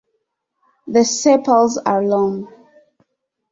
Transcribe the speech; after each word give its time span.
The 0.87 1.05
sepals 1.05 1.77
are 1.77 2.01
long. 2.03 2.47